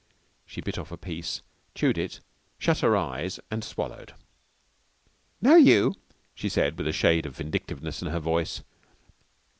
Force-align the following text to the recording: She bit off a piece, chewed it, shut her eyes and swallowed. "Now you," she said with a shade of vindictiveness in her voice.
She 0.47 0.61
bit 0.61 0.79
off 0.79 0.91
a 0.91 0.97
piece, 0.97 1.43
chewed 1.75 1.95
it, 1.95 2.21
shut 2.57 2.79
her 2.79 2.97
eyes 2.97 3.39
and 3.51 3.63
swallowed. 3.63 4.15
"Now 5.39 5.57
you," 5.57 5.93
she 6.33 6.49
said 6.49 6.75
with 6.79 6.87
a 6.87 6.91
shade 6.91 7.27
of 7.27 7.37
vindictiveness 7.37 8.01
in 8.01 8.07
her 8.07 8.19
voice. 8.19 8.63